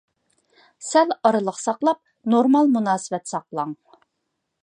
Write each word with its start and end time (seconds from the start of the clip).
سەل 0.85 1.13
ئارىلىق 1.29 1.59
ساقلاپ، 1.65 2.01
نورمال 2.35 2.73
مۇناسىۋەت 2.77 3.31
ساقلاڭ. 3.35 3.77